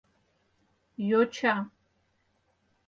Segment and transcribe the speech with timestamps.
[1.09, 1.55] Йоча